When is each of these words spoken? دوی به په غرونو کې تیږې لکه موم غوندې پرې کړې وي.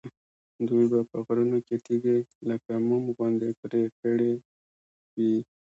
دوی 0.67 0.85
به 0.91 0.99
په 1.09 1.17
غرونو 1.25 1.59
کې 1.67 1.75
تیږې 1.85 2.17
لکه 2.49 2.71
موم 2.87 3.05
غوندې 3.15 3.49
پرې 3.59 3.83
کړې 4.01 4.31
وي. 5.17 5.35